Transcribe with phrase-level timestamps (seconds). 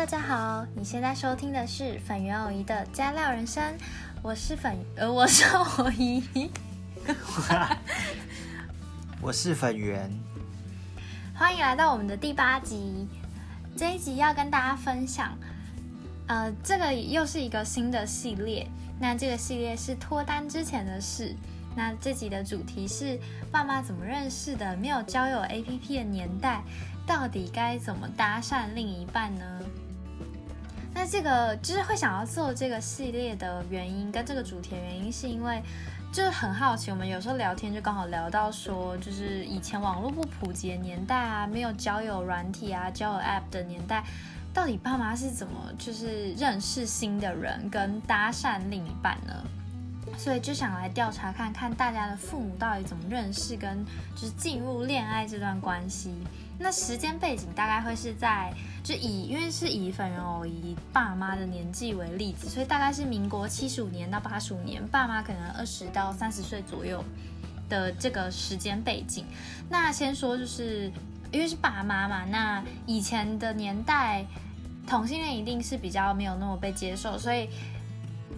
[0.00, 3.62] 大家好，你现在收听的是粉圆偶姨的加料人生，
[4.22, 6.24] 我是粉呃我是偶姨，
[9.20, 10.10] 我是粉圆，
[11.34, 13.06] 欢迎来到我们的第八集。
[13.76, 15.36] 这一集要跟大家分享，
[16.28, 18.66] 呃，这个又是一个新的系列。
[18.98, 21.36] 那这个系列是脱单之前的事。
[21.76, 23.20] 那这集的主题是
[23.52, 24.74] 爸妈怎么认识的？
[24.78, 26.62] 没有交友 APP 的年代，
[27.06, 29.44] 到底该怎么搭讪另一半呢？
[30.92, 35.62] 那这个就是会想要做这个系列的原因，跟这个主题的原因，是因为
[36.12, 36.90] 就是很好奇。
[36.90, 44.04] 我们有时候聊天就刚好聊到说，就是以前网络不普及的年代啊，没有交友软体啊、交友 App 的年代，
[44.52, 49.32] 到底爸妈是怎么就是认识新的人跟搭讪另一半呢？
[50.18, 53.84] 所以就想来调查看看大家的父母到底怎么认识跟
[54.16, 56.12] 就是进入恋爱这段关系。
[56.62, 58.52] 那时间背景大概会是在
[58.84, 67.02] 就以因为是以粉人偶以爸妈的年纪为例子，所以大概是民国七十五年到八十五年，爸妈可能二十到三十岁左右
[67.68, 69.24] 的这个时间背景。
[69.70, 70.92] 那先说就是
[71.32, 74.24] 因为是爸妈嘛，那以前的年代
[74.86, 77.48] 同性恋一定是比较没有那么被接受，所以。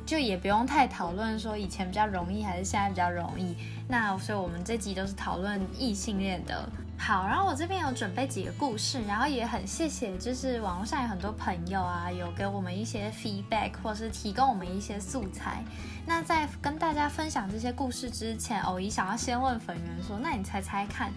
[0.04, 3.54] 就也不用太讨论说以前比较容易还是现在比较容易，
[3.86, 6.68] 那所以我们这集都是讨论异性恋的。
[6.98, 15.64] 好，然后我这边有准备几个故事，然后也很谢谢，就是网络上有很多朋友啊，有给我们一些 feedback 或是提供我们一些素材。
[16.06, 21.12] 那在跟大家分享这些故事之前，偶一想要先问粉圆说，那你猜猜看，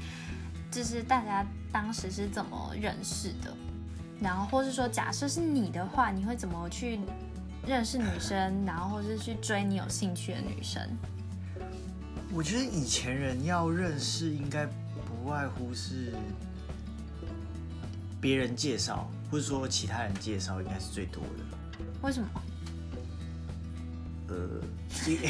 [0.71, 3.53] 就是大家当时是怎么认识的？
[4.19, 6.99] 然后或是说，假设是你的话，你会怎么去？
[7.67, 10.79] 认识女生，然后或是去追你有兴趣的女生。
[12.31, 14.67] 我觉得以前人要认识，应该
[15.25, 16.13] 不外乎是
[18.21, 21.79] 别人介绍，或者说其他人介绍，应该是最多的。
[22.03, 22.29] 为什么？
[24.27, 24.35] 呃，
[25.07, 25.29] 因为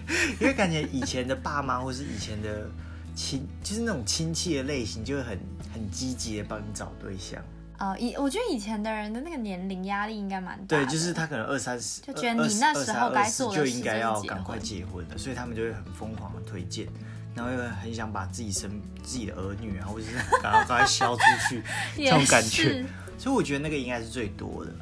[0.40, 2.66] 因为感觉以前的爸妈或是以前的
[3.14, 5.38] 亲，就是那种亲戚的类型，就会很
[5.74, 7.38] 很积极的帮你找对象。
[7.78, 10.78] 哦，以我觉得以前的人的那个年龄压力应该蛮大。
[10.78, 16.88] 对，就是他可能二三十，就觉得你那时候该做的就应该要赶快结婚了，所以他们就会很疯狂的推荐，
[17.34, 18.70] 然后又很想把自己生
[19.02, 21.62] 自己的儿女啊，或者是 赶快赶快销出去
[21.96, 22.84] 这种感觉。
[23.18, 24.72] 所以我觉得那个应该是最多的。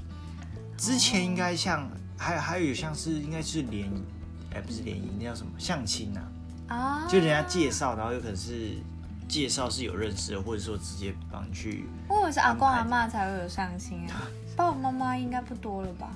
[0.77, 4.03] 之前应该像还还有像是应该是联谊，
[4.55, 6.23] 哎，不是联谊，那叫什么相亲啊？
[6.75, 8.77] 啊，就人家介绍，然后有可能是。
[9.29, 11.87] 介绍是有认识的，或者说直接帮去。
[12.11, 14.29] 为什么是阿公阿妈才会有相亲啊？
[14.55, 16.11] 爸爸妈妈应该不多了吧？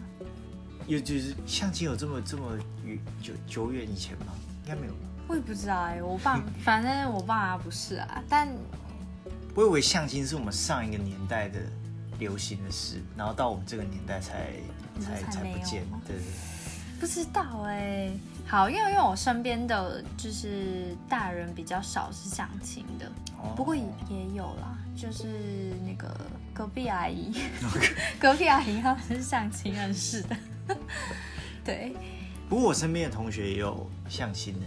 [0.87, 4.27] 有就是相亲有这么这么远久久远以前吗？
[4.65, 4.99] 应该没有吧？
[5.29, 8.49] 我也不知道哎，我爸 反正我爸不是啊，但
[9.55, 11.61] 我以为相亲是我们上一个年代的
[12.19, 14.53] 流行的事，然后到我们这个年代才
[15.01, 16.25] 才才不见，对对。
[16.99, 18.11] 不知道哎。
[18.49, 23.11] 好，因为因为我身边的就是大人比较少是相亲的，
[23.57, 26.17] 不过也也有啦，就是那个
[26.55, 27.33] 隔壁阿姨，
[28.21, 30.37] 隔壁阿姨他们是相亲认识的，
[31.65, 31.97] 对。
[32.49, 34.67] 不过我身边的同学也有相亲的，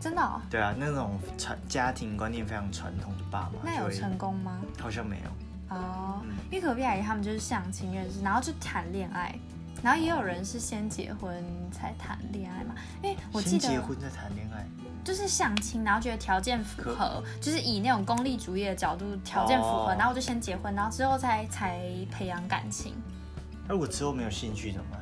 [0.00, 0.22] 真的？
[0.22, 4.60] 哦对啊，那种传家庭观念非常传统的爸妈，那有成功吗？
[4.80, 5.76] 好像没有。
[5.76, 9.34] 哦，因为隔壁阿姨他们就是相亲认识，然后就谈恋爱。
[9.80, 14.66] 然后也有人是先结婚才谈恋爱嘛，因为我记得结婚再谈恋爱
[15.04, 21.80] 就是相亲，然后觉得条件符合，就是以那种功利主义的角度，条件符合，然后我就先结婚，然后之后才才
[22.10, 22.92] 培养感情。
[23.68, 25.00] 那如果之后没有兴趣怎么办？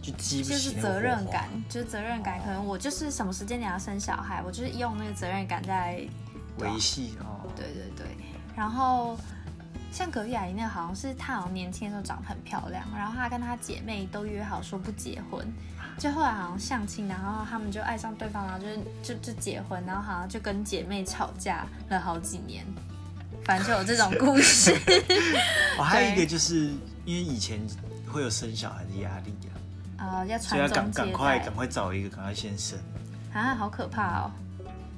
[0.00, 6.06] 就是责任感，就是责任感，可能我就是什么时间点要生小孩，我就是用那个责任感在
[6.58, 7.48] 维系哦。
[7.56, 8.06] 对对对，
[8.56, 9.18] 然后。
[9.90, 15.50] 像隔壁阿姨那个，好像是她好像年轻的时候长得很漂亮，然后她跟她姐妹都约好说不结婚，
[15.96, 18.66] 就后来好像相亲，然后他们就爱上对方，然后就
[19.02, 22.66] 就就结婚，然后好像就跟姐妹吵架了好几年，
[23.46, 24.78] 反正就有这种故事。
[25.78, 26.70] 我 还有一个就是
[27.06, 27.58] 因为以前
[28.06, 29.56] 会有生小孩的压力啊，
[29.98, 32.78] 啊要传宗赶赶快赶快找一个，赶快先生
[33.34, 34.30] 啊，好可怕哦。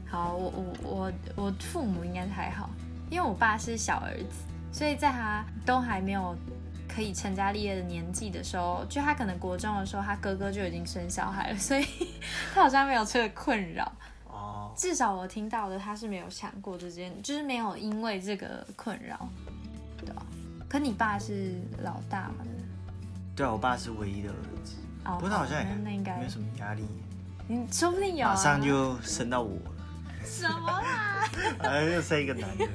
[0.08, 2.70] 好，我我我我父母应该还好，
[3.11, 4.44] 因为我爸是小儿子。
[4.73, 6.37] 所以在他都还没有
[6.88, 11.85] 可以成家立业的年纪的时候，就他可能国中的时候，他哥哥就已经生小孩了，所以
[12.55, 13.91] 他好像没有这个困扰。
[14.29, 19.29] 哦，至少我听到的他是没有想过这件，就是没有因为这个困扰，
[19.99, 20.23] 对吧？
[20.69, 22.44] 可你爸是老大嘛？
[23.35, 24.75] 对啊，我爸是唯一的儿子。
[25.05, 26.85] 哦，不过他好像也那应该没什么压力。
[27.49, 29.70] 你说不定有，马上就生到我了。
[30.25, 31.29] 什么啦？
[31.69, 32.67] 哎，又生一个男的。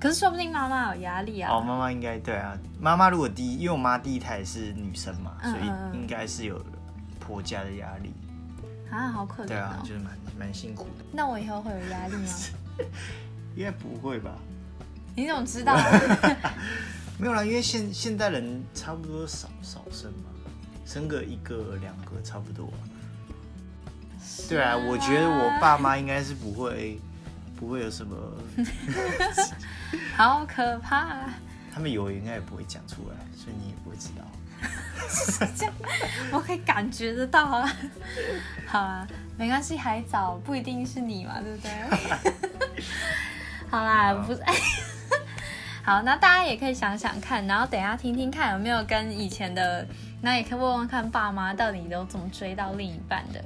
[0.00, 1.52] 可 可是说不定妈妈有压力啊。
[1.52, 5.66] 哦，妈妈应该对啊，妈妈如果第一，因为我妈第一胎是女生嘛，嗯所以
[5.98, 6.60] 应该是有
[7.20, 8.12] 婆家的压力。
[8.90, 9.82] 啊，好可怜对啊，哦。
[9.86, 11.04] 就是蛮蛮辛苦的。
[11.12, 12.32] 那我以后会有压力吗？
[13.54, 14.32] 应该不会吧？
[15.14, 15.76] 你怎么知道？
[17.18, 20.30] 没有啦，因为现现代人差不多少少生嘛，
[20.84, 22.78] 生个一个两个差不多啊、
[24.48, 27.00] 对啊，我觉得我爸妈应该是不会
[27.58, 28.16] 不会有什么，
[30.16, 31.34] 好可怕、啊。
[31.72, 34.24] 他们有应该也不会讲出来，所以你也不会知道。
[36.32, 37.70] 我可以感觉得到啊。
[38.66, 42.72] 好啊，没关系，还早，不一定是你嘛，对不对？
[43.70, 44.40] 好啦，不是。
[45.86, 49.86] 好，那大家也可以想想看，然后等一下听听看有没有跟以前的，
[50.20, 53.40] 那也可以问问看爸妈到底都怎么追到另一半的。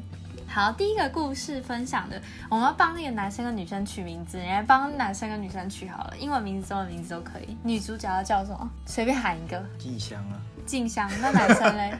[0.48, 7.54] 好，第一个故事分享的，我们要帮那个男生跟女生取名字，你来帮男生跟女生取好了，英文名字、中文名字都可以。
[7.62, 8.70] 女主角要叫什么？
[8.86, 9.62] 随便喊一个。
[9.78, 11.92] 静香啊，静香，那男生嘞？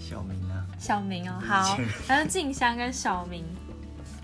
[0.00, 1.76] 小明啊，小明哦， 好，
[2.06, 3.44] 还有静香跟小明。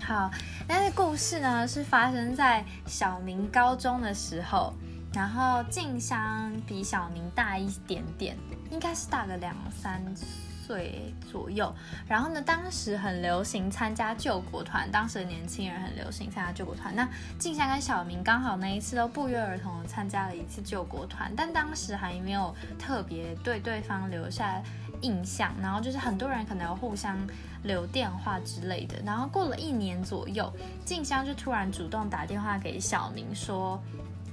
[0.01, 0.31] 好，
[0.67, 4.73] 但是故事呢是发生在小明高中的时候，
[5.15, 8.35] 然后静香比小明大一点点，
[8.69, 11.73] 应该是大个两三岁左右。
[12.05, 16.93] 然后呢，当时很流行参加救国团，当时的年轻人很流行参加救国团。
[16.93, 17.07] 那
[17.39, 24.61] 静香跟小明刚好那一次都不约而同参加了一次救国团，但当时还没有特别对对方留下
[25.01, 27.17] 印象，然后就是很多人可能有互相
[27.63, 29.01] 留电话之类的。
[29.05, 30.51] 然后过了一年左右，
[30.83, 33.81] 静香就突然主动打电话给小明说：“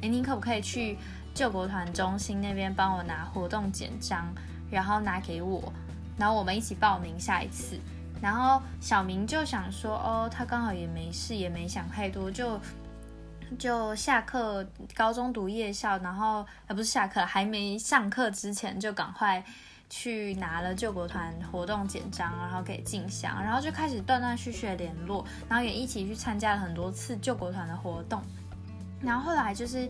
[0.02, 0.99] 诶，你可不可以去
[1.34, 4.32] 救国团中心那边帮我拿活动简章，
[4.70, 5.72] 然后拿给我，
[6.19, 7.81] 然后我们一起报名下一次。”
[8.20, 12.60] 然后小明就想说：“哦，他刚好也没事，也没想太多，就。”
[13.58, 19.44] 就下课，高中读夜校，然后呃不是下课，还没上课之前就赶快
[19.90, 28.22] 去拿了救国团活动简章，然后给静香，然后就开始断断续续的联络，然后也一起去参加了很多次救国团的活动，
[29.02, 29.88] 然后后来就是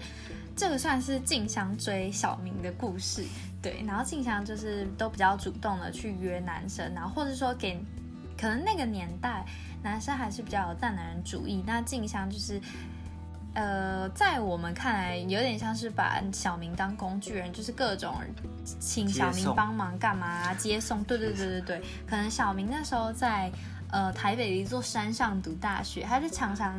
[0.57, 3.25] 这个算是静香追小明的故事，
[3.61, 7.79] 对，然后静香就是都比较主动的去约男生，然后或者说给
[8.37, 9.45] 可能那个年代
[9.83, 12.61] 男生还是比较有大男人主义，那静香就是。
[13.55, 18.17] 呃，在我们看来，有点像是把小明当工具人，就是各种
[18.81, 21.05] 请小明帮忙干嘛、啊、接送。
[21.05, 23.53] 对对对对对，可能小明那时候在
[23.93, 26.75] 呃台北的一座山上读大学，他就常常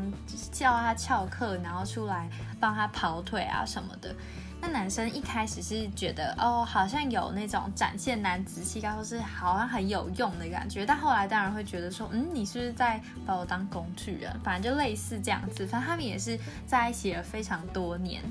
[0.51, 2.29] 叫他翘课，然后出来
[2.59, 4.13] 帮他跑腿啊什么的。
[4.59, 14.33] 那男生一开始是觉得哦，好像有那种展现男子气概，或是好像很有用的感觉，但后来当然会觉得说，嗯，你是不是在把我当工具人？
[14.41, 15.67] 反正就类似这样子。
[15.67, 18.23] 反正他们也是在一起了非常多年，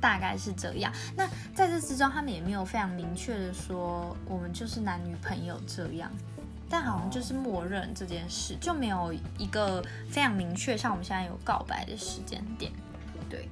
[0.00, 0.90] 大概是这样。
[1.14, 6.10] 那在这之中，他们也没有非常明确的说我们就是男女朋友这样，
[6.74, 9.80] 但好像就是默认这件事，就没有一个
[10.10, 12.72] 非常明确，像我们现在有告白的时间点，
[13.30, 13.48] 对。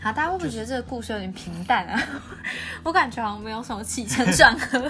[0.00, 2.00] 好，大家会不会觉得这个故事有点平淡啊？
[2.84, 4.88] 我感觉好像没有什么起承转合。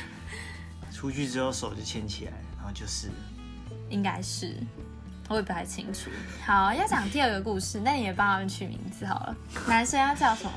[0.92, 3.08] 出去之后手就牵起来，然后就是，
[3.88, 4.54] 应该是，
[5.30, 6.10] 我也不太清楚。
[6.44, 9.34] 好，要讲第二个故事，那你也帮他们取名字好了。
[9.66, 10.52] 男生要叫什么？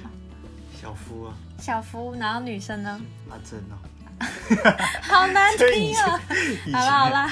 [0.81, 2.99] 小夫啊，小夫，然后女生呢？
[3.29, 3.79] 阿珍哦，
[5.01, 6.21] 好难听啊！
[6.73, 7.31] 好啦好啦，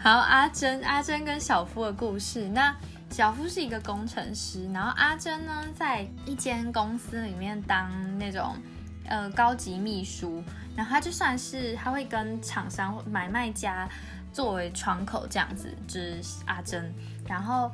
[0.00, 2.48] 好，阿珍，阿珍跟小夫的故事。
[2.48, 2.74] 那
[3.10, 8.56] 小夫是一个工程师，然后阿珍呢，在一间公司里面当那种
[9.08, 10.42] 呃高级秘书，
[10.76, 13.88] 然后他就算是他会跟厂商买卖家
[14.32, 16.92] 作为窗口这样子，就是阿珍。
[17.26, 17.70] 然后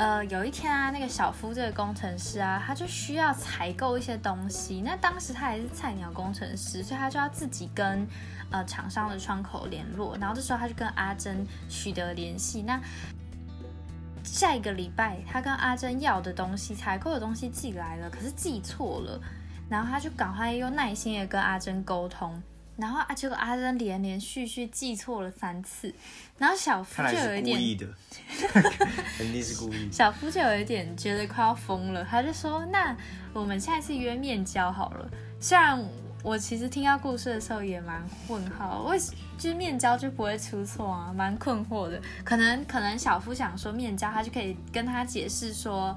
[0.00, 4.80] 呃有一天啊，那个小夫这个工程师啊，他就需要采购一些东西。
[4.80, 8.08] 那当时他还是菜鸟工程师，所以他就要自己跟
[8.50, 10.16] 呃厂商的窗口联络。
[10.16, 12.62] 然后这时候他就跟阿珍取得联系。
[12.62, 12.80] 那
[14.24, 19.20] 下一个礼拜，他跟阿珍要的东西、采购的东西寄来了，可是寄错了，
[19.68, 22.42] 然后他就赶快又耐心的跟阿珍沟通，
[22.80, 25.94] 然后啊，结果阿珍连连续续记错了三次，
[26.38, 27.86] 然后小夫就有一点，故意的，
[29.18, 29.88] 肯定是故意。
[29.92, 32.96] 小夫就有一点觉得快要疯了，他就说：“那
[33.32, 35.78] 我们下一次约面交好了。”虽然
[36.22, 41.12] 我其实听到故事的时候也蛮问号，为什就是面交就不会出错啊？
[41.14, 42.00] 蛮困惑的。
[42.24, 45.96] 可能可能小夫想说面交，他就可以跟他解释说，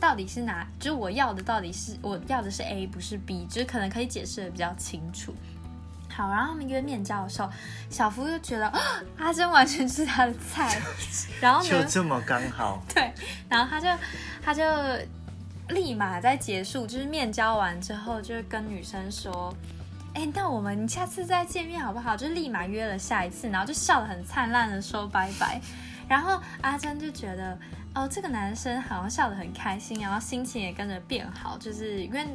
[0.00, 5.34] 到底是哪，就是我要的到底是我要的是 A 不是 B，就是可能可以解释的比较清楚。
[6.14, 7.50] 好，然后他们约面交的时候，
[7.90, 8.72] 小夫就觉得
[9.18, 10.80] 阿珍完全是他的菜，
[11.40, 13.12] 然后就这么刚好， 对，
[13.48, 13.88] 然后他就
[14.42, 14.62] 他就
[15.68, 19.52] 立马在结束，就是面交完之后，就跟女生说，
[20.14, 22.16] 哎，那我们下次再见面好不好？
[22.16, 25.60] 就立马约了下一次，然后就笑得很灿烂的说拜拜，
[26.08, 27.58] 然后阿珍就觉得。
[27.96, 32.26] 哦，这个男生好像笑得很开心，然后心情也跟着变好，就是因为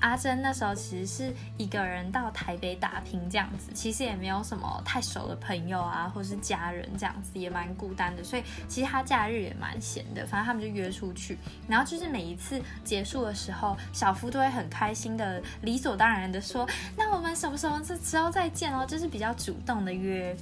[0.00, 11.36] 阿珍那时候其实是一个人到台北打拼这样子，其实也没有什么太熟的朋友啊，或是家人这样子，也蛮孤单的，所以其实他假日也蛮闲的，反正他们就约出去，
[11.68, 20.36] 然后就是每一次结束的时候，小夫都会很开心的，理所当然的说，那我们什么时候这之后再见哦，就是比较主动的约。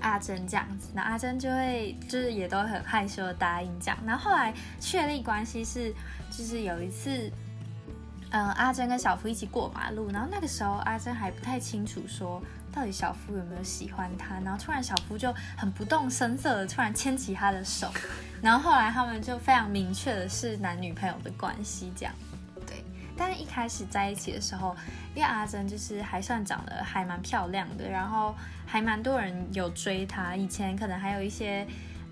[0.00, 5.92] 阿珍这样子，那阿珍就会就是也都很害羞的答应这样，然后后来确立关系是，
[6.30, 7.28] 就是有一次，
[8.30, 17.90] 嗯，阿珍跟小夫一起过马路，然后那个时候阿珍还不太清楚说到底小夫有没有喜欢她，然后突然小夫就很不动声色的突然牵起她的手，
[18.42, 22.14] 然后后来他们就非常明确的是男女朋友的关系这样。
[22.66, 22.84] 对
[23.16, 24.76] 但是一开始在一起的时候，
[25.14, 28.34] 因为阿珍就是还算长得还蛮漂亮的，然后
[28.66, 30.36] 还蛮多人有追她。
[30.36, 31.66] 以前可能还有一些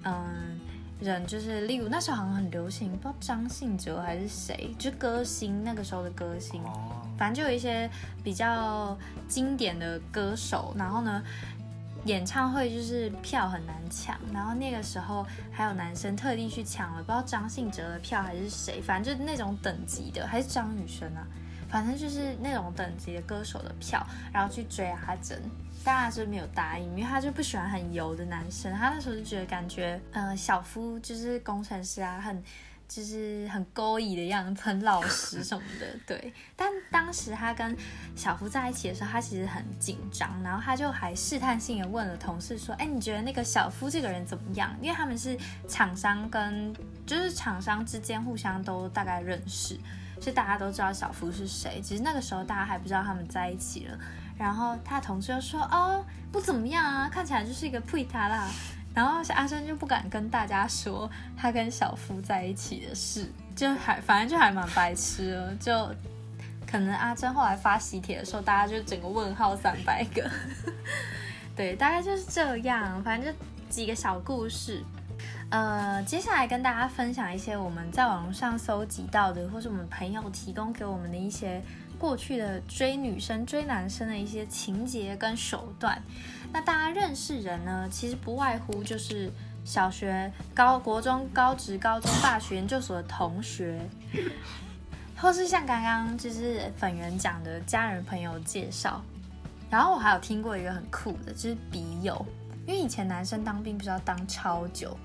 [0.04, 0.58] 嗯
[1.00, 6.62] 人，就是例如那时候好像很流行，不知道张信哲还是谁，就歌星那个时候的歌星，
[7.18, 7.90] 反正就有一些
[8.22, 8.96] 比较
[9.28, 10.74] 经典的歌手。
[10.76, 11.22] 然后呢？
[12.04, 21.26] 演唱会就是票很难抢，然后那个时候还有男生特地去抢了，不知道张信哲的票还是谁，反正就是那种等级的，还是张雨生啊，
[21.68, 25.40] 反正就是那种等级的歌手的票，然后去追阿珍，
[25.85, 32.42] 但阿珍没有答应，因为他就不喜欢很油的男生，他那时候就觉得感觉，呃，小夫就是工程师啊，很。
[32.88, 36.32] 就是很勾引的样子，很老实什么的，对。
[36.54, 37.76] 但当时他跟
[38.14, 46.73] 小夫在一起的时候，他其实很紧张，然后他就还试探性的问了同事说：“哎，你觉得那个小夫这个人怎么样？”因为他们是厂商跟
[47.04, 49.76] 就是厂商之间互相都大概认识，
[50.26, 51.80] 就大家都知道小夫是谁。
[51.80, 53.97] 其实那个时候大家还不知道他们在一起了。
[54.37, 58.50] 然后他同事就说：“哦，不怎么样啊，看起来就是一个配他啦。”
[58.92, 65.54] 然后阿珍就不敢跟大家说他跟小夫在一起的事，就还反正就还蛮白痴了。
[65.61, 65.88] 就
[66.66, 70.28] 可能阿珍后来发喜帖的时候，大家就整个问号三百个。
[71.54, 73.00] 对，大概就是这样。
[73.04, 74.83] 反正就几个小故事。
[75.50, 81.62] 呃，接下来跟大家分享一些我们在网上搜集到的，或是我们朋友提供给我们的一些
[81.98, 86.02] 过去的追女生、追男生的一些情节跟手段。
[86.52, 89.30] 那大家认识人呢，其实不外乎就是
[89.64, 93.80] 小学、高、国中、高职、高中、大学、研究所的同学，
[95.16, 99.00] 或是像刚刚就是粉圆讲的家人朋友介绍。
[99.70, 102.26] 然后我还有听过一个很酷的，就是笔友，
[102.66, 104.96] 因为以前男生当兵不是要当超久，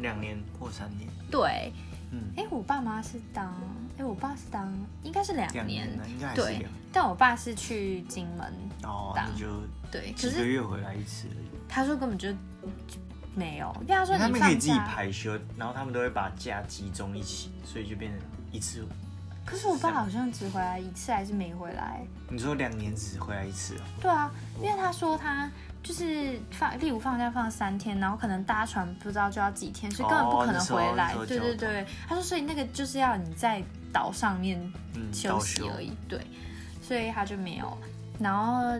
[0.00, 1.08] 两年或三年。
[1.30, 1.72] 对，
[2.10, 3.54] 嗯，哎，我爸妈是当，
[3.98, 8.52] 哎，我爸是当，应该是两年，应该对，但我爸是去金门
[8.82, 9.46] 哦，那就。
[9.90, 11.46] 对，几个月回来一次而已。
[11.68, 12.28] 他说根本就
[13.34, 18.20] 没有，因为他说他们可以自己排休，然后他们都会把假集中一起，所以就变成
[18.52, 18.86] 一次。
[19.44, 22.02] 可是我爸好像只回来一次，还是没回来？
[22.28, 23.84] 你说两年只回来一次啊？
[24.00, 24.30] 对啊，
[24.62, 25.50] 因为他说他
[25.82, 31.14] 就是放，例如放假放三天，然后可能搭船不知道就要几天，所以根本不可能回来。
[31.26, 34.60] 对对对，他说所以那个就是要你在岛上面
[35.12, 35.92] 休息而已。
[36.08, 36.20] 对，
[36.82, 37.76] 所以他就没有，
[38.18, 38.78] 然后。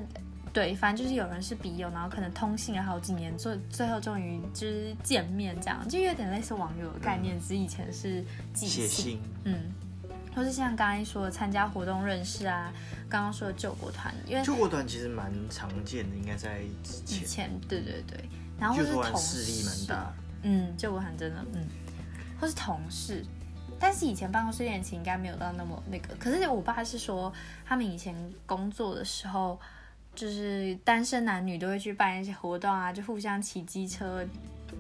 [0.53, 9.73] 对，反正就是有人是笔友，然后可能通信了好几年，最最后终于就是见面，这样就有点类似网友的概念，只是以前是寄信，嗯，
[10.35, 12.73] 或是像刚才说的参加活动认识啊，
[13.11, 18.25] 刚刚说的救国团，因为救国团其实蛮常见的，应该在以前，对对对，
[18.59, 19.93] 然后或是同事，
[20.43, 21.67] 嗯，救国团真的，嗯，
[22.41, 23.23] 或是同事，
[23.79, 27.31] 但是以前办公室恋情应该没有到那么那个，可是我爸是说
[27.67, 28.15] 他们以前
[28.47, 29.61] 工作的时候。
[30.13, 34.27] 就是单身男女都会去办一些活动啊，就互相骑机车，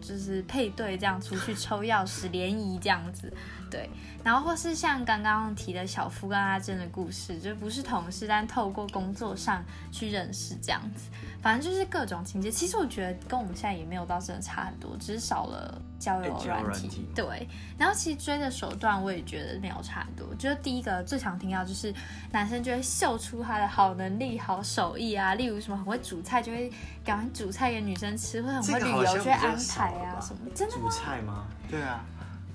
[0.02, 3.32] 就是配对这样出去抽钥匙联谊这样子，
[3.70, 3.88] 对。
[4.22, 11.08] 然后或是像刚刚提的小夫跟阿珍的故事，就不是同事，但透过工作上去认识这样子。
[11.40, 17.08] 反正就是各种情节，其实我觉得跟我们现在也没有到真的差很多，只是少了交友软体。
[17.14, 17.48] 对，
[17.78, 20.34] 然后其实追的手段我也觉得没有差很多。
[20.34, 21.94] 就是第一个最常听到就是
[22.30, 26.70] 男生就会秀出他的好能力、好手艺啊，例如什么很会煮菜，就会
[27.02, 30.40] 赶快煮菜给女生吃，或者很会旅游就会安排啊什么。
[30.54, 31.46] 真的煮菜吗？
[31.70, 32.04] 对啊，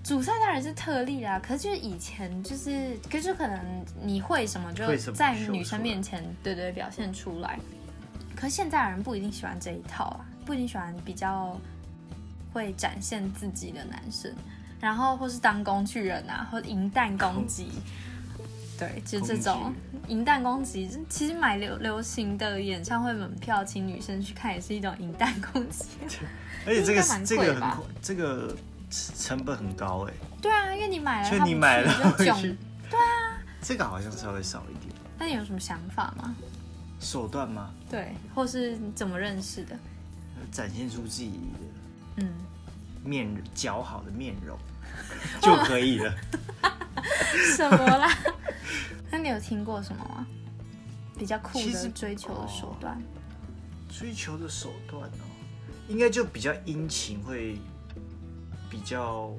[0.05, 1.37] 煮菜当然是特例啦。
[1.39, 3.59] 可是就是以前就是，可是可能
[4.01, 7.59] 你会什么就在女生面前对对表现出来。
[8.35, 11.59] 可是现在人不一定喜欢这一套啊，不一定喜欢比较
[12.53, 14.31] 会展现自己的男生，
[14.79, 17.69] 然后或是当工具人啊，或银弹攻击，
[18.77, 19.73] 对，就这种
[20.07, 20.87] 银弹攻击。
[21.09, 25.85] 其实买流流行的演唱会门票，请女生去看也是一种银弹攻击。
[26.67, 28.55] 而且这个 这个很这个
[29.17, 30.13] 成本很高哎。
[30.41, 32.57] 对啊，因为你买了，就你买了回去。
[32.89, 34.93] 对啊，这个好像稍微少一点。
[35.17, 36.35] 那你有什么想法吗？
[36.99, 37.71] 手段吗？
[37.89, 39.77] 对，或是怎么认识的？
[40.51, 42.33] 展现出自己的嗯
[43.03, 44.57] 面姣好的面容
[45.41, 46.13] 就可以了。
[47.55, 48.09] 什么啦？
[49.11, 50.25] 那你有听过什么吗？
[51.17, 53.01] 比较酷的追求的手段？
[53.89, 55.25] 追求的手段哦，
[55.87, 57.57] 应该就比较殷勤，会
[58.69, 59.33] 比较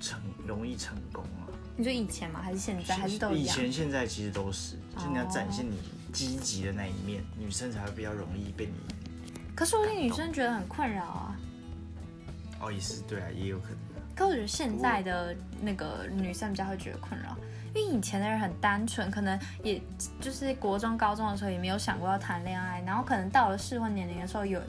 [0.00, 1.48] 成容易成功啊。
[1.76, 2.40] 你说以前吗？
[2.42, 2.94] 还是现在？
[2.94, 5.78] 还是都以前、现在其实都是，就你要展现你
[6.12, 8.72] 积极的那一面，女生才会比较容易被你。
[9.54, 11.36] 可是我觉得女生觉得很困扰啊。
[12.60, 13.78] 哦，也是对啊，也有可能。
[14.14, 17.34] 可我觉得现在的那个女生比较会觉得困扰，
[17.74, 19.80] 因为以前的人很单纯，可能也
[20.20, 24.60] 就是国中、高中的时候也没有想过要谈恋爱，然后可能到了适婚年龄的时候有。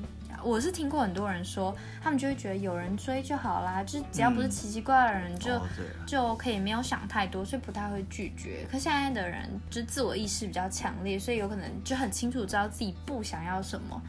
[0.44, 5.62] 我是听过很多人说，他们就会觉得有人追就好啦，就是只要不是奇奇怪怪的人，就
[6.06, 8.68] 就可以没有想太多，所以不太会拒绝。
[8.70, 14.02] 可现在的人就自我意识比较强烈，所以有可能就很清楚知道自己不想要什么，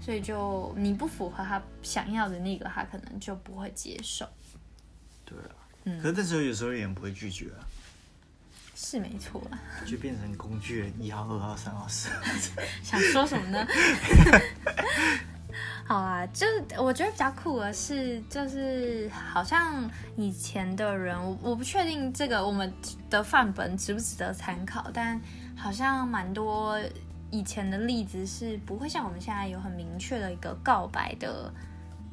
[0.00, 4.26] 所以就你不符合他想要的那个，他可能就不会接受。
[5.24, 5.54] 对啊，
[5.84, 7.60] 嗯，可是这时候有时候也不会拒绝啊，
[8.74, 12.22] 是没错啊，就变成工具人一号、二号、三号、四号，
[12.82, 13.66] 想说什么呢？
[15.86, 22.72] 好啊，就是我觉得比较酷的是，就是好像以前的人，我不确定这个我们
[23.08, 25.20] 的范本值不值得参考，但
[25.56, 26.80] 好像蛮多
[27.30, 31.52] 以前的例子是不会像我们现在有很明确的一个告白的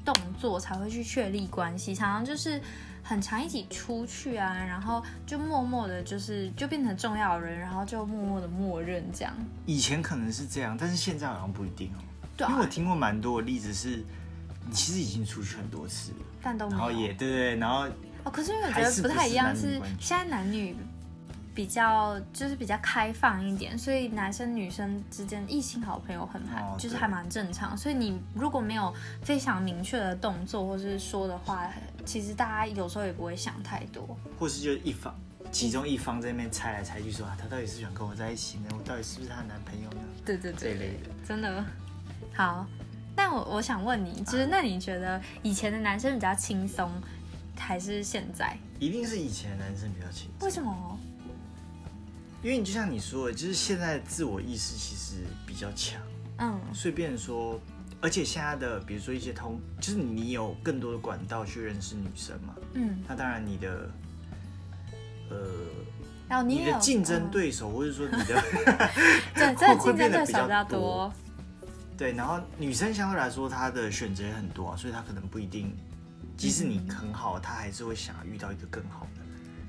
[0.06, 2.62] 动作才会去确立关系，常常就是
[3.04, 9.34] 很常一起出去啊，然后就默默的，就是就变成重要人，然后就默默的默认这样。
[9.66, 12.00] 以前可能是这样，但是现在好像不一定哦。
[12.40, 14.04] 因为我听过蛮多的例子，是
[14.66, 17.88] 你其实已经出去很多次了，但都然后也对对，然后
[18.24, 20.76] 哦，可是我觉得不太一样，是现在男女
[21.56, 31.68] 比较就是比较开放一点，所以男生女生之间异性好朋友很还就是还蛮正常，所以你如果没有非常明确的动作或是说的话，
[32.06, 35.16] 其实大家有时候也不会想太多，或是就一方
[35.52, 40.00] 其中一方在那边猜来猜去说啊，他到底是想跟我在一起呢，我到底是不是她男朋友呢？
[40.26, 41.10] 对对对，这类的。
[41.26, 41.66] 真的。
[42.38, 42.68] 好，
[43.16, 46.88] 那我我想问你，就是那你觉得以前的男生比较轻松，
[47.58, 48.56] 还是现在？
[48.78, 50.48] 一定是以前的男生比较轻松。
[50.48, 51.00] 为什么？
[52.44, 56.00] 因为你就像你说的，就是现在自我意识其实比较强，
[56.38, 57.60] 嗯，所以变成说，
[58.02, 63.90] 而且现在的比如说一些通，就是你有更多的管道去认识女生嘛，嗯，那当然你的，
[65.32, 65.38] 呃，
[66.30, 68.40] 然后你的竞争对手或者说你的
[69.34, 71.12] 对，这竞争对手比较多。
[71.98, 75.76] 对，然后女生相对来说，她的选择也很多啊，所以她可能不一定，
[76.38, 79.22] 即使你很好，她还是会想要遇到一个更好的，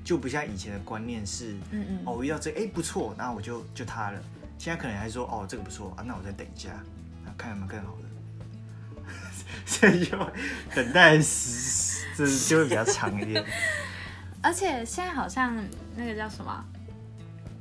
[0.03, 4.21] 就不像以前的观念是，嗯嗯，哦，遇到这，哎，不错，那我就就他了。
[4.59, 6.69] 现在可能还说，哦，这个不错啊，那我再等一下，
[7.25, 9.03] 那看有没有更好的，
[9.65, 10.17] 所以就
[10.75, 13.43] 等待时，这就会比较长一点。
[14.41, 15.55] 而且现在好像
[15.95, 16.63] 那个叫什么？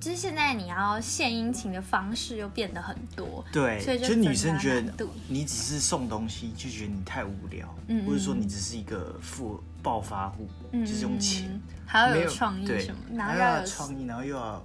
[0.01, 14.65] 其实现在你要献殷勤的方式又变得很多，对，所以就女生觉得你只是送东西就觉得你太无聊，嗯，或者说你只是一个富暴发户，就是用钱，还要有创意什么，然后要有创意，然后又要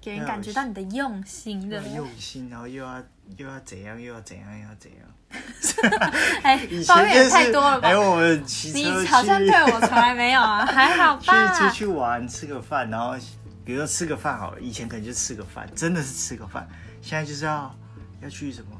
[0.00, 3.00] 给人感觉到你的用心的用心，然后又要
[3.36, 6.02] 又要怎样又要怎样又要怎样，
[6.42, 6.58] 哎，
[6.88, 7.88] 抱怨也太多了吧？
[7.88, 11.70] 哎，我们骑车你好像对我从来没有啊，还好 吧？
[11.70, 13.16] 出去玩吃个饭，然后。
[13.64, 16.68] 比如说吃个饭好了，以前可能就吃个饭，真的是吃个饭。
[17.00, 17.74] 现在就是要
[18.20, 18.70] 要去什么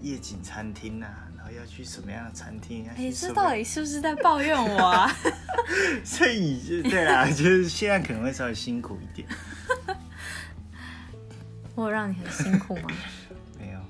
[0.00, 2.88] 夜景餐厅啊，然后要去什么样的餐厅？
[2.88, 5.08] 哎，这到底是不是在抱怨我啊？
[6.04, 9.28] 所以就对啦，就是现在可能会稍微辛苦一点。
[11.76, 12.88] 我让你很辛苦吗？
[13.58, 13.80] 没有。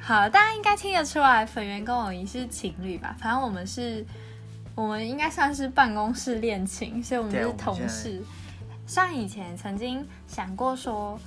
[0.00, 3.16] 好，大家应该听得出来，粉圆跟我姨是情侣吧？
[3.18, 4.06] 反正我们是。
[4.74, 8.22] 我们应该算是办公室恋情，所以我们是同事。
[8.86, 11.18] 像以前曾经想过说，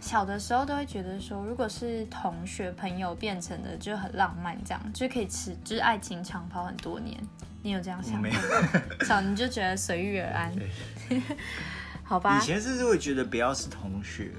[0.00, 7.16] 小的时候都会觉得说，如果是同学朋友变成的就很浪漫，这样就可以持就是爱情长跑很多年。
[7.62, 8.28] 你有这样想吗？
[9.04, 10.52] 小你就觉得随遇而安，
[12.04, 12.38] 好吧？
[12.38, 14.30] 以前是会觉得不要是同学，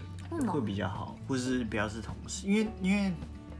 [0.47, 3.12] 会比较好，或是不要是同事，因为因为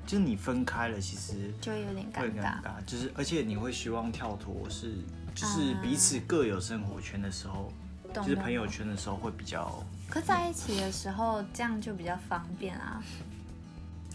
[0.08, 4.94] 就是你分开了，其实就会有点会尴尬，就是而且你会希望跳脱是
[5.36, 7.72] 就是彼此各有生活圈的时候，
[8.14, 9.84] 就是朋友圈的时候会比较。
[10.10, 13.04] 可在一起的时候，这样就比较方便啊。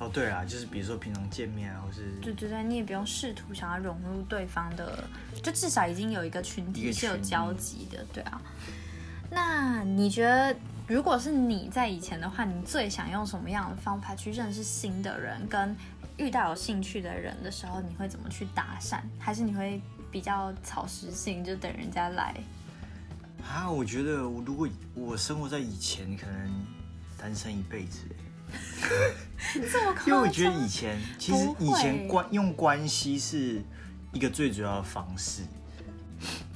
[0.00, 5.04] 哦，对啊，就是比如说平常见面啊，或是对对对，你也不用试图想要融入对方的，
[5.42, 8.40] 就至少已经有一个群体是有交集的，对啊。
[9.34, 10.54] 那你觉得，
[10.86, 15.74] 如果是你在以前的话，你最想用什么样的方法去认识新的人，跟
[16.18, 19.00] 遇到有兴趣的人的时候，你会怎么去搭讪？
[19.18, 22.34] 还是你会比较草食性，就等人家来？
[23.42, 26.64] 啊，我觉得我如果我生活在以前，可能
[27.16, 28.00] 单身一辈子。
[30.06, 33.62] 因为我觉得以前其实以前关用关系是
[34.12, 35.42] 一个最主要的方式，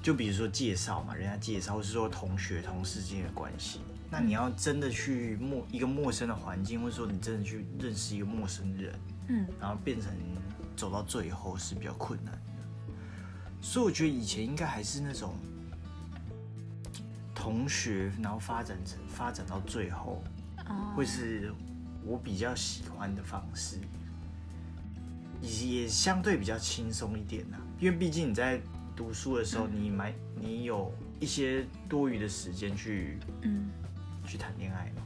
[0.07, 3.81] 就比如说介绍嘛，人家介绍，或是说同学同事之间的关系。
[4.09, 8.95] 那你要真的去陌一个陌生的环境，或者说你真的去认识一个陌生人，
[9.27, 10.13] 嗯，然后变成
[10.77, 12.41] 走到最后是比较困难的。
[13.61, 15.35] 所以我觉得以前应该还是那种
[17.35, 20.23] 同学，然后发展成发展到最后，
[20.95, 21.53] 会是。
[22.05, 23.81] 我比较喜欢的方式，
[25.43, 28.61] 也相对比较轻松一点呐，因为毕竟你在
[28.97, 33.69] 读书的时候，你买你有一些多余的时间去，嗯，
[34.27, 35.03] 去谈恋爱吗。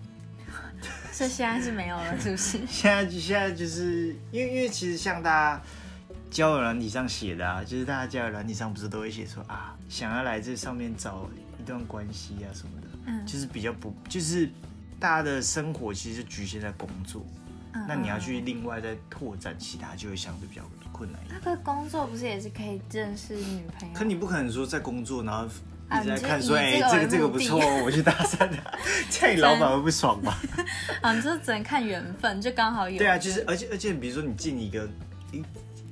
[1.13, 2.59] 所以现在是没有了， 是不是？
[2.67, 5.63] 现在现在就是因为因为其实像大家
[6.31, 14.49] 交友软体上写的啊，就是大家交友软体上不是都会写说啊，想要来这上面找一段关系啊什么的，嗯，就是比较不就是。
[15.01, 17.25] 大家的生活其实就局限在工作，
[17.89, 20.63] 那你要去另外再拓展其他，就会相对比较
[21.01, 21.41] 困难一点。
[21.43, 23.95] 那个工作不是也是可以认识女朋友？
[23.95, 30.39] 可你不可能说在工作，然后一直在看说，哎，这个这个不错， 我去搭讪他， 这样你老板会不爽吧？
[31.01, 32.99] 啊，你就只能看缘分，就刚好有。
[32.99, 34.87] 对啊，就是而且而且，比如说你进一个
[35.33, 35.43] 一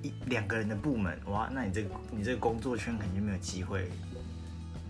[0.02, 3.90] 一两个人的部门，哇，那你这个你这个工作圈肯定没有机会，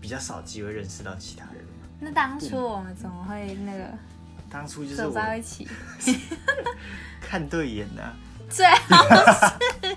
[0.01, 1.63] 比较少机会认识到其他人。
[2.01, 3.85] 那当初我们怎么会那个？
[4.51, 5.67] 当初就是走在一起，
[7.21, 8.13] 看对眼呐，
[8.49, 9.95] 最好是，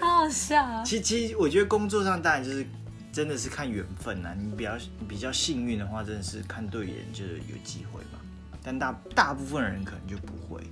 [0.00, 0.82] 好好笑啊。
[0.84, 2.66] 其其实我觉得工作上当然就是
[3.12, 4.34] 真的是看缘分呐。
[4.38, 4.78] 你比较
[5.08, 8.18] 比较幸运的话，真的是看对眼就有机会嘛。
[8.62, 10.62] 但大大部分人可能就不会，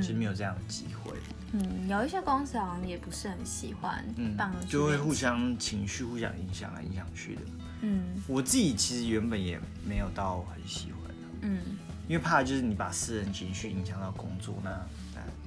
[0.00, 1.12] 其实没有这样的机会。
[1.52, 4.36] 嗯，有一些公司好像也不是很喜欢，嗯，
[4.68, 7.42] 就会互相情绪互相影响来影响去的。
[7.82, 11.60] 嗯，我自己其实原本也没有到很喜欢的，嗯，
[12.08, 14.86] 因为怕就是你把私人情绪影响到工作，那那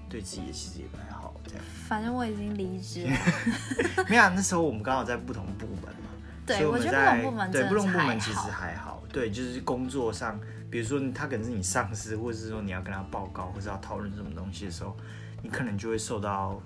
[0.10, 1.34] 对自己其实也不太好。
[1.46, 3.16] 这样， 反正我已经离职了。
[4.10, 6.10] 没有，那时候我们刚好在不同部门嘛，
[6.46, 14.96] 对，我觉得不同部门对不同部门其实还好，对，就是工作上，比如说他可能是你上司，或者是说你要跟他报告或者要讨论什么东西的时候，
[15.42, 16.62] 你可能就会受到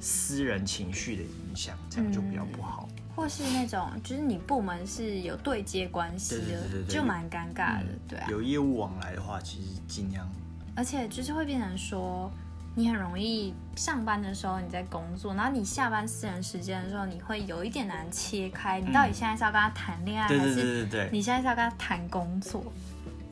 [0.00, 2.88] 私人情绪的影响，这样就比较不好。
[3.14, 8.28] 或是那种，就是你部门是有对接关系的，就蛮尴尬的，对啊。
[8.30, 10.28] 有业务往来的话，其实尽量。
[10.74, 12.30] 而且就是会变成说，
[12.76, 18.80] 你很容易上班的时候你在工作，然后你下班私人时间的时候，你会有一点难切开。
[18.80, 22.62] 你到底现在是要跟他谈恋爱，还是你现在是要跟他谈工作？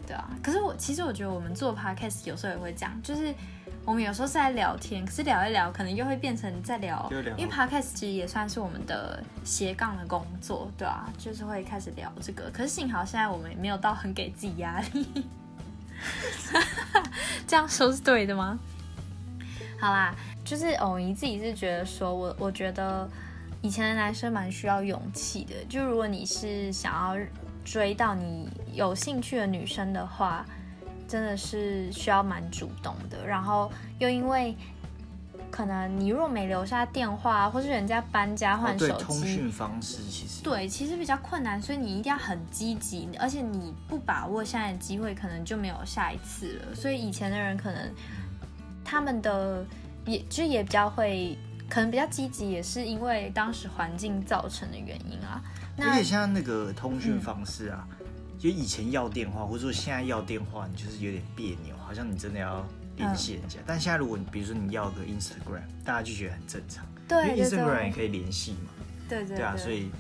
[0.07, 0.29] 对啊。
[0.43, 3.33] 可是我其实我觉得我们做 podcast 有时候也会这样，就是。
[3.87, 12.51] 我们有时候是在聊天，可是聊一聊，可能又会变成在聊，因为 podcast 其实也算是我们的斜杠的工作，对啊，就是会开始聊这个。
[12.51, 15.27] 可是幸好现在我们也没有到很给自己压力，
[17.47, 18.59] 这样说是对的吗？
[19.85, 23.07] 好啦，就是偶一自己是觉得说，我我觉得
[23.61, 27.27] 以前的男生蛮需要勇气的，就如果你是想要
[27.65, 30.45] 追到你有兴趣的女生的话。
[31.07, 34.57] 真的是需要蛮主动的，然后又因为
[35.51, 46.75] 可能你若没留下电话，或是人家搬家换手机，通讯方式其实对，其实比较困难，所以你一定要很积极，而且你不把握现在的机会，可能就没有下一次了。
[46.75, 47.95] 所以以前的人可能
[48.85, 49.65] 他们的
[50.05, 55.43] 也就也比较会，可能比较积极，也是因为当时环境造成的原因啊。
[55.79, 57.89] 而且像那个通讯方式啊。
[58.37, 62.63] 就以前要电话，或者说现在要电话，你就是有点别扭，好像你真的要
[62.97, 63.59] 联系人家。
[63.65, 68.71] 但现在如果你比如说你要个 Instagram，大家就觉得很正常，对，因为 Instagram 也可以联系嘛。
[69.09, 69.91] 对对对啊，所以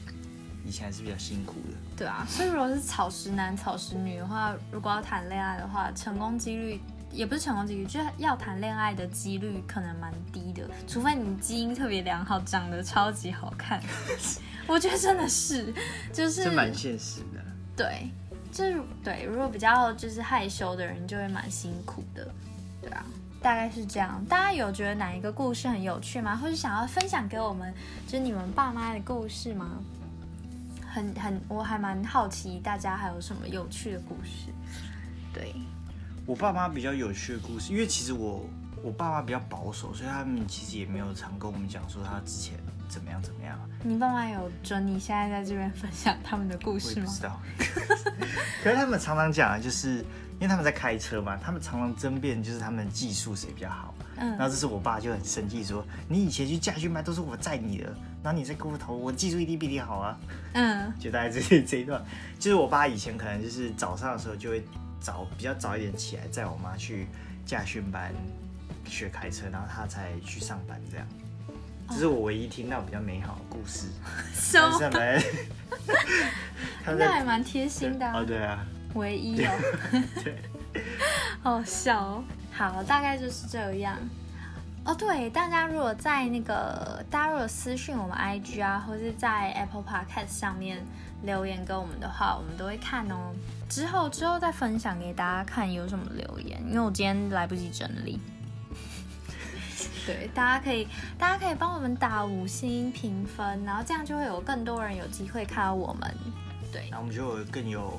[0.63, 1.77] 以前还是比较辛苦的。
[1.97, 6.79] 对啊，所以如果是草食男、草食女的话，如果要谈恋爱的话，成功几率
[7.15, 13.81] 也不是成功几率，就是要谈恋爱的几率可能蛮低的，除非你基因特别良好，长得超级好看。
[14.67, 15.73] 我觉得真的是，
[16.13, 17.41] 就是蛮现实的。
[17.77, 18.11] 对。
[18.53, 22.33] 就是对，如果比较就是害羞的人，就会蛮辛苦的，
[22.81, 23.05] 对啊，
[23.43, 24.25] 大概是这样。
[24.27, 26.37] 大家有觉得哪一个故事很有趣吗？
[26.37, 27.75] 或者想要分享给我们，
[28.07, 29.83] 就是你们爸妈的故事吗？
[30.87, 34.53] 很很，我还蛮好奇大家还有什么有趣的故事。
[35.33, 35.53] 对，
[36.27, 38.49] 我爸妈比较有趣的故事，因为其实我
[38.83, 42.55] 我爸妈比较保守，所以他们其实也没有常跟我们讲说他之前
[42.89, 43.59] 怎么样怎么样。
[43.83, 47.07] 你爸妈有准你现在在这边分享他们的故事吗？
[47.07, 47.41] 不知道。
[48.65, 53.95] 可是他们常常讲啊，就是因为他们在开车嘛，他们常常争辩，就是他们技术谁比较好。
[54.17, 54.31] 嗯。
[54.31, 60.19] 然后这是我爸就很生气，说你以前去驾训班都是我载你的，然后你在跟我讨论，我技术一定比你好啊。
[60.55, 60.91] 嗯。
[60.99, 62.03] 就大概这 这一段，
[62.39, 64.65] 就是我爸以前可能就是早上的时候就会
[65.05, 67.07] 早比较早一点起来，载我妈去
[67.45, 68.11] 驾训班
[68.87, 71.07] 学开车，然后她才去上班这样。
[71.91, 73.89] 这是我唯一听到比较美好的故事。
[74.33, 74.59] 什
[74.91, 74.99] 么？
[76.97, 78.11] 那还蛮贴心的。
[78.11, 78.65] 哦，对啊。
[78.95, 79.53] 唯一哦。
[80.25, 80.43] 对。
[81.43, 82.25] 好笑哦。
[82.51, 83.99] 好，大概就是这样。
[84.85, 90.85] 哦，对，大家如果在那个，大家如果私信我们 IG 啊，或是在 Apple Podcast 上面
[91.23, 93.33] 留言给我们的话，我们都会看哦。
[93.67, 98.21] 之后之后再分享给大家看有什么留言，因为我今天来不及整理。
[100.07, 100.87] 对，大家可以，
[101.19, 106.15] 大家可以帮我们打五星评分，然后这样就会有更多人有机会看到我们。
[106.71, 107.99] 对，那我们就会更有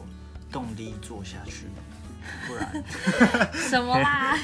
[0.52, 1.66] 动力做下去，
[2.48, 4.38] 不然 什么啦？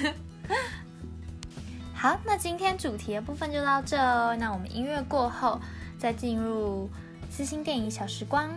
[2.01, 4.35] 好，那今天主题的部分就到这哦。
[4.39, 5.61] 那我们音乐过后
[5.99, 6.89] 再进入
[7.29, 8.49] 私心电影小时光，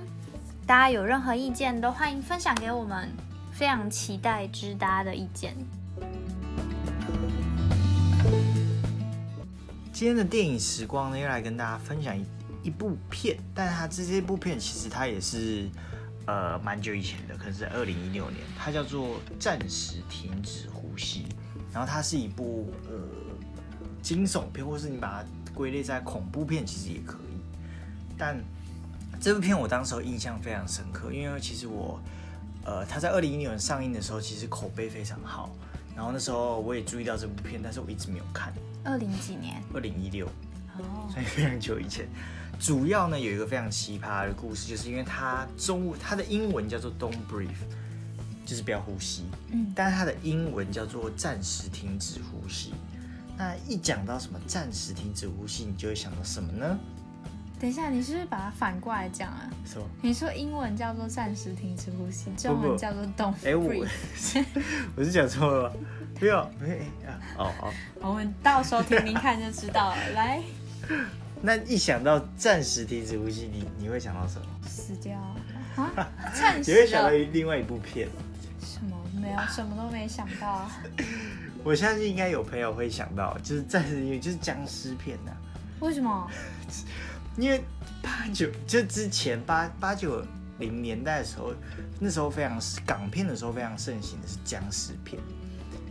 [0.66, 3.06] 大家有任何意见都欢迎分享给我们，
[3.52, 5.54] 非常期待知大家的意见。
[9.92, 12.24] 今天的电影时光呢，又来跟大家分享一
[12.62, 15.68] 一部片，但是它这这部片其实它也是
[16.24, 19.06] 呃蛮久以前的，可能是二零一六年，它叫做
[19.38, 21.24] 《暂时停止呼吸》，
[21.74, 22.96] 然后它是一部呃
[24.04, 27.40] 惊悚片，或是你把它归类在恐怖片，其实也可以。
[28.18, 28.38] 但
[29.18, 31.98] 这部片我当时印象非常深刻，因为其实我
[32.66, 35.50] 呃它在二零一六年上映的时候，其实口碑非常好，
[35.96, 38.52] 然后那时候我也注意到这部片，但是我一直没有看。
[38.84, 39.62] 二零几年？
[39.72, 40.26] 二零一六，
[40.76, 42.06] 哦，所以非常久以前。
[42.60, 47.48] 主要呢有一个非常奇葩的故事，就是因为它中它的英文叫做 Don't breathe，
[48.44, 49.24] 就是不要呼吸。
[49.50, 52.74] 嗯，但是它的英文叫做暂时停止呼吸。
[53.36, 56.78] 那一讲到什么暂时停止呼吸，你就会想到什么呢？
[57.60, 59.48] 等一下，你是不是把它反过来讲啊？
[59.64, 59.86] 什么？
[60.02, 63.48] 你说英文叫做暂时停止呼吸，中文叫做 Don't breathe。
[63.48, 63.86] 哎，我
[64.96, 65.72] 我是讲错了。
[66.18, 66.68] 不要，哎
[67.06, 69.96] 呀，哦好，我们到时候听听看就知道了。
[70.14, 70.42] 来，
[71.42, 74.46] 那一想到暂时停止呼吸，你你会想到什么？
[74.68, 75.18] 死掉
[75.76, 75.90] 啊？
[76.34, 76.70] 暂时？
[76.70, 78.08] 你会想到另外一部片？
[78.60, 78.96] 什么？
[79.20, 80.70] 没有，什么都没想到。
[81.64, 85.32] 我相信应该有朋友会想到，就是暂时，就是僵尸片呐。
[85.80, 86.30] 为什么？
[87.36, 87.64] 因为
[88.02, 90.22] 八九就之前八八九
[90.58, 91.52] 零年代的时候，
[91.98, 95.20] 那时候非常港片的时候非常盛行的是僵尸片。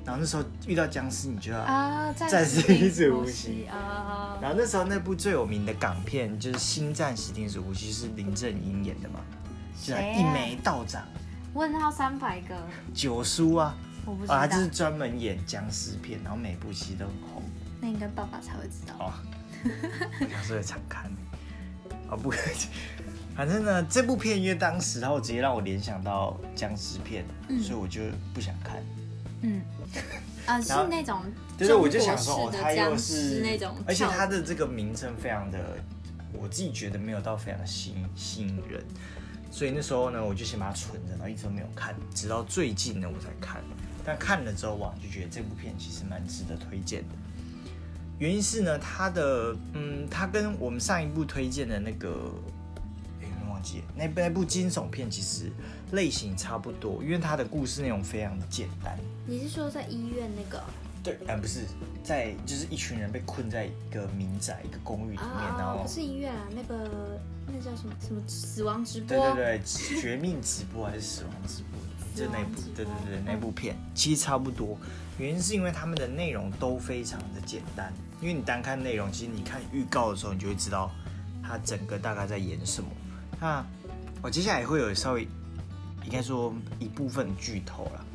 [0.06, 4.38] 然后那时候遇到僵尸，你就要啊暂时停止呼吸啊。
[4.42, 9.22] 然后那时候那部最有名的港片就是《新暂时停止呼吸》，是林正英演的嘛？
[9.82, 11.02] 就一眉道长，
[11.54, 12.56] 问号三百个
[12.94, 17.44] 九叔啊，我不知道，他就是专门演僵尸片，然后每部戏都很红。
[17.82, 18.96] 那应该爸爸才会知道。
[19.00, 19.14] 哦，
[20.22, 21.12] 我小时候也常看。
[22.10, 22.32] 哦不，
[23.36, 27.26] 反正呢，这部片因为当时然后直接让我联想到僵尸片，
[27.62, 28.02] 所以我就
[28.34, 28.84] 不想看。
[29.42, 29.62] 嗯，
[30.46, 31.22] 啊， 是那种，
[31.58, 35.60] 就是我就想说，哦，他又是那种，而且他的这个名称非常的，
[36.32, 38.84] 我自己觉得没有到非常的吸吸引人，
[39.52, 43.62] 所以那时候呢，我就先把它存着，然后一直都没有看，直到最近呢我才看。
[44.06, 47.16] 但看了之后哇，就觉得这部片其实蛮值得推荐的。
[48.20, 52.32] 原因是呢，它的，嗯，它跟我们上一部推荐的那个。
[53.22, 55.52] 哎，忘记那那部惊悚片其实
[55.92, 58.98] 类型差不多，因为它的故事内容非常的简单。
[59.26, 60.64] 你是说在医院那个？
[61.04, 61.66] 对，哎，不是，
[62.02, 69.18] 在就是一群人被困在一个民宅一个公寓里面，然后不是医院啊，那个那叫什么什么死亡直播？
[69.18, 71.80] 对对对，绝命直播还是死亡直播？
[72.16, 74.78] 就那部，对对对，那部片其实差不多。
[75.18, 80.90] 原因是因为他们的内容都非常的简单，因为你单看内容，其实你看预告的时候，你就会知道
[81.44, 82.90] 它整个大概在演什么。
[83.40, 83.64] 那
[84.22, 85.28] 我接下来会有稍微，
[86.04, 88.06] 应该说一部分剧透了。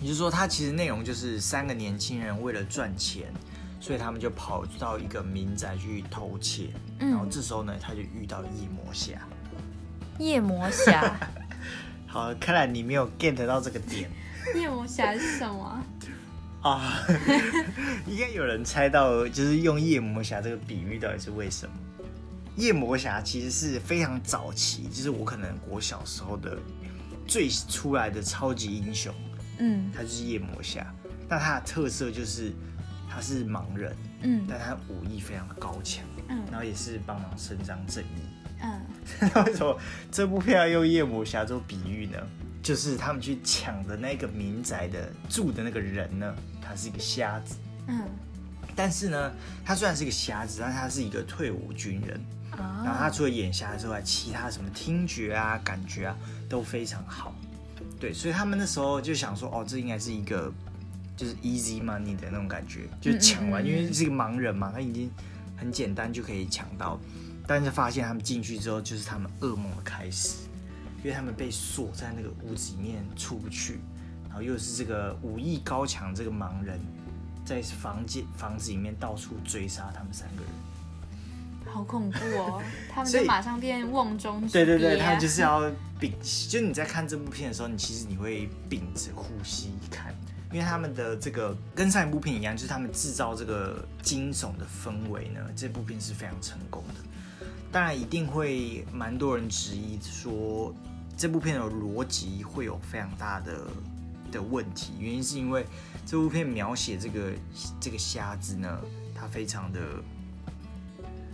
[0.00, 3.26] 也就是说，它其实内容就是三个年轻人为了赚钱，
[3.80, 6.70] 所以他们就跑到一个民宅去偷窃。
[6.98, 9.12] 然后这时候呢，他就遇到夜魔侠。
[10.18, 11.14] 夜魔侠，
[12.10, 14.10] 好，看来你没有 get 到这个点
[14.56, 15.80] 夜魔侠是什么？
[16.60, 17.06] 啊。
[18.04, 21.72] 应该有人猜到，就是用夜魔侠这个比喻到底是为什么？
[22.56, 26.58] 夜魔侠其实是非常早期，就是我可能我小时候的
[27.28, 29.14] 最出来的超级英雄，
[29.58, 30.84] 嗯他就是夜魔侠。
[31.28, 32.52] 但他的特色就是
[33.08, 38.39] 他是盲人，嗯但他武艺非常的高强，嗯然后也是帮忙伸张正义。
[38.62, 38.80] 嗯
[39.34, 39.78] 那 为什么
[40.10, 42.18] 这部片要用夜魔侠做比喻呢？
[42.62, 47.56] 就是他们去抢的那个民宅的住的那个人呢，他是一个瞎子。
[47.86, 48.02] 嗯，
[48.76, 49.32] 但是呢，
[49.64, 52.20] 他虽然是一个瞎子，但他是一个退伍军人。
[52.50, 56.16] 然后哦，他除了眼瞎之外，其他什么听觉啊、感觉啊
[56.48, 57.34] 都非常好。
[57.98, 60.52] 对，所以他们那时候就想说，哦，这应该是一个
[61.16, 65.10] 就是 easy money 的那种感觉，就是抢完，嗯嗯嗯因为是一个盲人嘛，他已经
[65.56, 67.00] 很简单就可以抢到。
[67.50, 70.36] 但是发现他们进去之后，就是他们噩梦的开始，
[71.02, 73.80] 因为他们被锁在那个屋子里面出不去，
[74.28, 76.78] 然后又是这个武艺高强这个盲人，
[77.44, 81.74] 在房间房子里面到处追杀他们三个人。
[81.74, 82.62] 好恐怖哦！
[82.88, 86.12] 他们就马上变瓮中之对对对，鳖啊他们 就是要屏，
[86.48, 90.14] 就你在看这部片的时候，你其实你会屏着呼吸看，
[90.52, 97.09] 因为他们的这个跟上一部片一样，就是他们制造这个惊悚的氛围呢，这部片是非常成功的。
[97.72, 100.74] 当然，一定会蛮多人质疑说
[101.16, 103.66] 这部片的逻辑会有非常大的
[104.32, 105.64] 的问题，原因是因为
[106.04, 107.32] 这部片描写这个
[107.80, 108.80] 这个瞎子呢，
[109.14, 109.80] 他非常的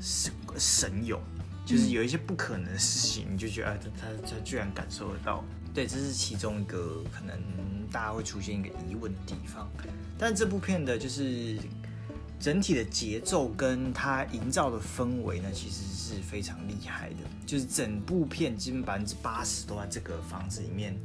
[0.00, 1.18] 神神勇，
[1.64, 5.42] 就是有一些不可能的事情，你就觉得啊，他他他居然感受得到。
[5.72, 7.38] 对，这是其中一个可能
[7.90, 9.68] 大家会出现一个疑问的地方。
[10.18, 11.58] 但这部片的就是
[12.38, 17.16] 整体的节奏跟它营造的氛围呢，其实是非常厉害的。
[17.46, 20.96] 就是整部片基本百分之八十都在这个房子里面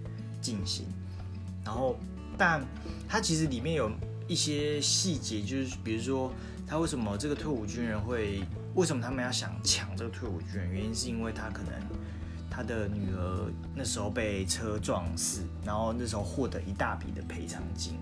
[0.41, 0.85] 进行，
[1.63, 1.97] 然后
[2.37, 2.65] 但
[3.07, 3.91] 它其实里面有
[4.27, 6.31] 一些细节，就是比如说
[6.67, 8.43] 他为什么这个退伍军人会，
[8.75, 10.71] 为什么他们要想抢这个退伍军人？
[10.71, 11.73] 原因是因为他可能
[12.49, 17.93] 他的女儿那时候被车撞死，然后那时候获得一大笔的赔偿金。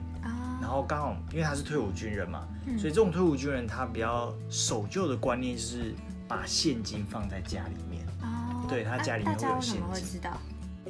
[0.59, 5.93] 啊，然后刚好因为他是退伍军人嘛，嗯所以这种退伍军人他比较守旧的观念就是
[6.27, 8.05] 把现金放在家里面。
[8.21, 10.31] 哦，对他家里面会有现金么会知道？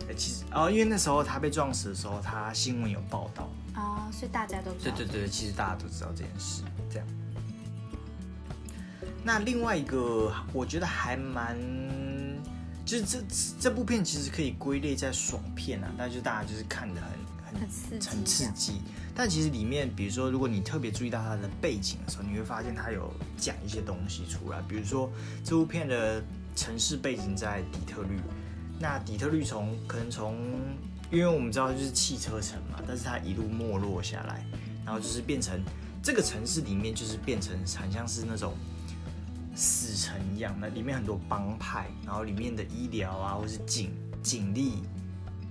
[0.08, 3.50] 哎其实哦，因为那时候他被撞死的时候，他新闻有报道。
[3.76, 4.96] 哦，所以大家都知道。
[4.96, 7.08] 对对对，其实大家都知道这件事，这样。
[9.24, 11.58] 那另外一个，我觉得还蛮，
[12.86, 13.20] 就是这
[13.60, 17.12] 这部片其实可以归类在爽片啊，但就大家就是看的很
[17.60, 18.82] 很刺激很刺激。
[19.14, 24.62] 但其实里面，比如说，如果你特别注意到它的背景的时候，你会发现它有讲一些东西出来。
[24.68, 25.12] 比如说，
[25.44, 26.24] 这部片的
[26.56, 28.20] 城市背景在底特律，
[28.80, 30.38] 那底特律从可能从，
[31.12, 34.46] 因为我们知道就是汽车城嘛，但是它一路没落下来，
[34.86, 35.62] 然后就是变成
[36.02, 38.54] 这个城市里面就是变成很像是那种
[39.54, 43.92] 死城一样，那里面很多帮派，然后里面的医疗啊或是警
[44.24, 44.84] 警力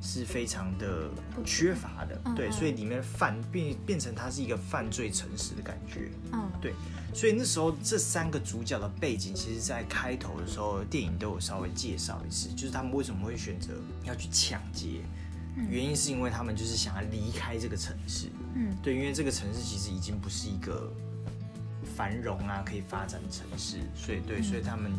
[0.01, 1.11] 是非常的
[1.45, 6.73] 缺乏的，对，所以里面犯变变成它是一个犯罪城市的感觉，嗯，对，
[7.13, 13.73] 所以那时候这三个主角的背景，其实在开头的时候，电影都有稍微介绍一次，就是他们为什么会选择
[14.05, 15.01] 要去抢劫，
[15.69, 20.93] 原因是因为他们就是想要离开这个城市，嗯，对，因为这个城市其实已经不是一个
[21.97, 24.93] 繁荣啊可以发展的城市，所以对，所以他们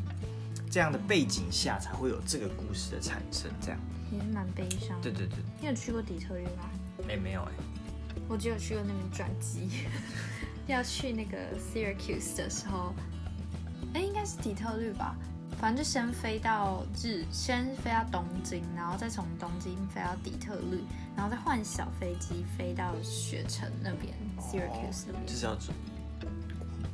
[0.70, 3.80] 这样的背景下才会有这个故事的产生，这样，
[4.12, 5.00] 也是蛮悲伤。
[5.02, 6.70] 对对对，你有去过底特律吗？
[7.10, 7.52] 哎、没有哎、
[8.28, 9.70] 我只有去过那边转机，
[10.68, 12.94] 要去那个 Syracuse 的时候，
[13.94, 15.16] 哎，应该是底特律吧。
[15.60, 20.84] 反正就先飞到日，先飞到东京，然后再从东京飞到底特律，
[21.18, 25.26] 然后再换小飞机飞到雪城那边、Syracuse 那边。
[25.26, 25.76] 就是要转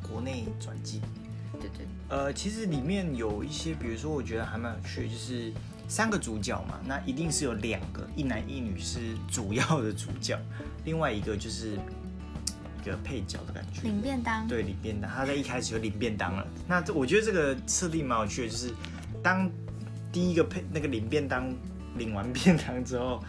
[0.01, 0.99] 国内转机。
[1.55, 5.51] 对对，呃，其实里面有一些，比如说我觉得还蛮有趣的，就是
[5.87, 10.39] 三个主角嘛，那一定是有两个一男一女是主要的主角，
[10.83, 11.77] 另外一个就是
[12.81, 13.81] 一个配角的感觉。
[13.81, 14.47] 领便当。
[14.47, 16.47] 对，领便当，他在一开始就领便当了。
[16.67, 18.73] 那这我觉得这个设定蛮有趣的，就是
[19.23, 19.49] 当
[20.11, 21.53] 第一个配那个领便当
[21.97, 23.23] 领完便当之后，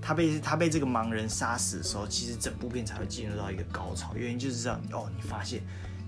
[0.00, 4.14] 他被他被这个盲人杀死的时候，其实整部片才会进入到一个高潮。
[4.16, 5.62] 原因就是这样，哦，你发现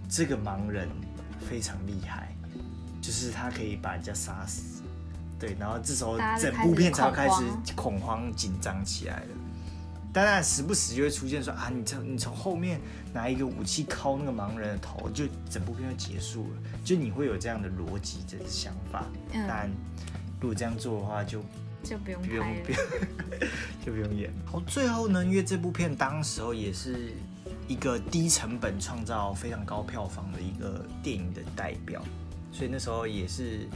[0.09, 0.89] 这个盲人
[1.41, 2.35] 非常厉害，
[3.01, 4.83] 就是他可以把人家杀死。
[5.39, 7.43] 对，然后这时候整部片才会开始
[7.75, 9.29] 恐慌紧张起来了。
[10.13, 12.81] 当然，时不时就会出现说啊，你从你从后面
[13.13, 16.63] 拿一个武器敲那个盲人的头，就整部片就结束了。
[16.85, 19.05] 就你会有这样的逻辑，这个想法。
[19.33, 19.69] 嗯但
[20.41, 21.43] 如果这样做的话，就
[21.83, 22.81] 就不用不用拍不用
[23.85, 24.31] 就不用演。
[24.47, 27.13] 好，最后呢，因为这部片当时候也是
[27.67, 32.03] 一个低成本创造非常高票房的一个电影的代表，
[32.53, 33.67] 所以那时候也是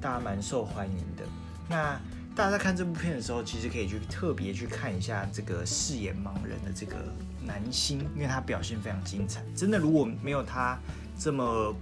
[0.00, 1.24] 大家蛮受欢迎的。
[1.68, 1.98] 那
[2.34, 6.96] 大家在看这部片的时候，其实可以去特别去看一下这个饰演盲人的这个
[7.44, 9.42] 男星，因为他表现非常精彩。
[9.56, 10.78] 真的，如果没有他
[11.18, 11.74] 这么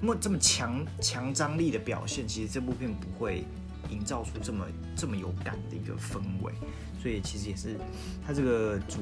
[0.00, 3.44] 么这么强强张力的表现，其实这部片不会
[3.90, 4.64] 营造出这么
[4.96, 6.52] 这么有感的一个氛围。
[7.00, 7.76] 所以其实也是
[8.26, 8.98] 他这个主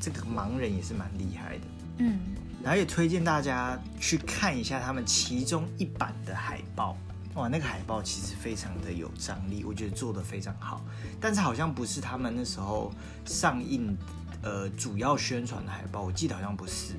[0.00, 1.64] 这个盲人也是蛮厉害的。
[1.98, 2.18] 嗯，
[2.62, 6.96] 然后也推荐大家去看一下他们其中一版的海报。
[7.34, 10.80] 哇，那个海报其实非常的有张力，我觉得做的非常好。
[11.20, 12.92] 但是好像不是他们那时候
[13.24, 13.96] 上映
[14.42, 16.94] 呃主要宣传的海报，我记得好像不是，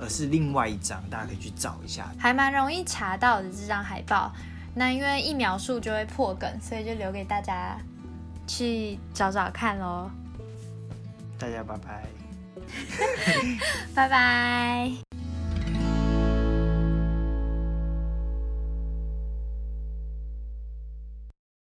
[0.00, 2.10] 而是另外一张，大家可以去找一下。
[2.18, 4.32] 还蛮容易查到的这张海报。
[4.74, 7.76] 那因为一描述就会破梗，所以就留给大家
[8.46, 10.10] 去找找看喽。
[11.38, 12.17] 大家拜拜。
[13.94, 15.27] 拜拜。